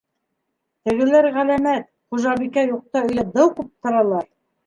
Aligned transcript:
Тегеләр 0.87 1.27
ғәләмәт: 1.35 1.85
хужабикә 2.15 2.65
юҡта, 2.71 3.05
өйҙә 3.09 3.27
дыу 3.35 3.53
ҡуптаралар. 3.61 4.27